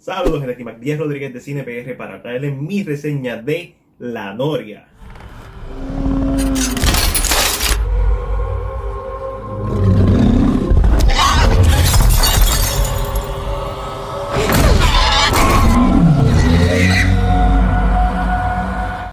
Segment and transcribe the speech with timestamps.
[0.00, 4.88] Saludos, aquí Mac 10 Rodríguez de Cine PR para traerles mi reseña de La Noria.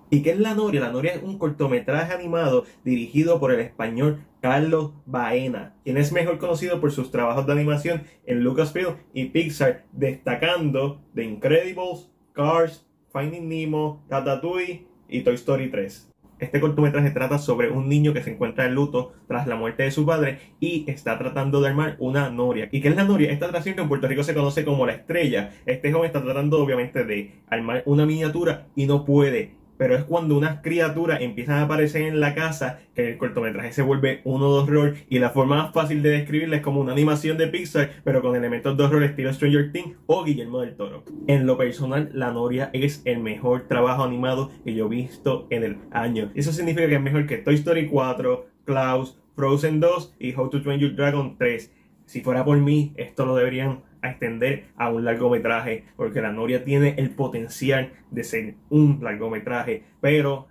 [0.10, 0.80] ¿Y qué es La Noria?
[0.80, 6.38] La Noria es un cortometraje animado dirigido por el español Carlos Baena, quien es mejor
[6.38, 13.50] conocido por sus trabajos de animación en Lucasfilm y Pixar, destacando The Incredibles, Cars, Finding
[13.50, 16.10] Nemo, Ratatouille y Toy Story 3.
[16.40, 19.92] Este cortometraje trata sobre un niño que se encuentra en luto tras la muerte de
[19.92, 22.70] su padre y está tratando de armar una noria.
[22.72, 23.32] ¿Y qué es la noria?
[23.32, 25.52] Esta atracción que en Puerto Rico se conoce como la estrella.
[25.66, 30.38] Este joven está tratando obviamente de armar una miniatura y no puede pero es cuando
[30.38, 34.60] unas criaturas empiezan a aparecer en la casa que el cortometraje se vuelve uno de
[34.64, 38.22] horror y la forma más fácil de describirla es como una animación de Pixar pero
[38.22, 41.04] con elementos de horror estilo Stranger Things o Guillermo del Toro.
[41.28, 45.64] En lo personal, La Noria es el mejor trabajo animado que yo he visto en
[45.64, 46.32] el año.
[46.36, 50.62] Eso significa que es mejor que Toy Story 4, Klaus, Frozen 2 y How to
[50.62, 51.72] Train Your Dragon 3.
[52.06, 56.64] Si fuera por mí, esto lo deberían a extender a un largometraje, porque La Noria
[56.64, 60.48] tiene el potencial de ser un largometraje, pero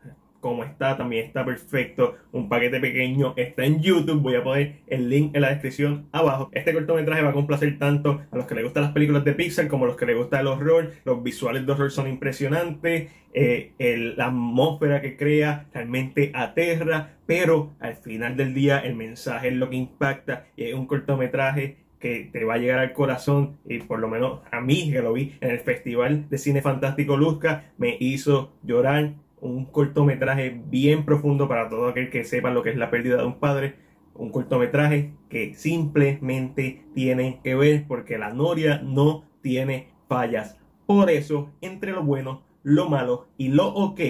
[0.46, 2.14] como está, también está perfecto.
[2.30, 4.22] Un paquete pequeño está en YouTube.
[4.22, 6.50] Voy a poner el link en la descripción abajo.
[6.52, 9.66] Este cortometraje va a complacer tanto a los que les gustan las películas de Pixar
[9.66, 10.92] como a los que les gusta el horror.
[11.04, 13.10] Los visuales de horror son impresionantes.
[13.32, 17.16] Eh, la atmósfera que crea realmente aterra.
[17.26, 20.46] Pero al final del día el mensaje es lo que impacta.
[20.56, 24.40] Y es un cortometraje que te va a llegar al corazón y por lo menos
[24.50, 29.14] a mí que lo vi en el Festival de Cine Fantástico Luzca me hizo llorar
[29.40, 33.26] un cortometraje bien profundo para todo aquel que sepa lo que es la pérdida de
[33.26, 33.76] un padre.
[34.14, 40.58] Un cortometraje que simplemente tiene que ver porque la Noria no tiene fallas.
[40.86, 44.00] Por eso entre lo bueno lo malo y lo ok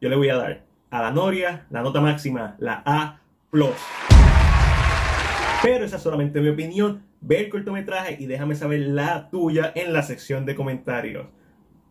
[0.00, 3.20] yo le voy a dar a la Noria la nota máxima la A
[3.50, 3.70] plus
[5.62, 7.02] pero esa es solamente mi opinión.
[7.20, 11.26] Ve el cortometraje y déjame saber la tuya en la sección de comentarios.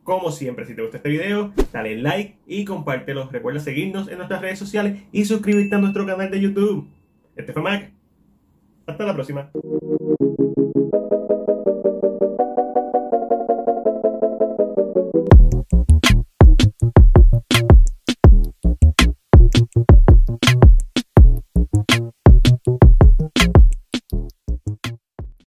[0.04, 3.30] Como siempre, si te gusta este video, dale like y compártelo.
[3.30, 6.88] Recuerda seguirnos en nuestras redes sociales y suscribirte a nuestro canal de YouTube.
[7.36, 7.92] Este fue Mac.
[8.86, 9.50] Hasta la próxima.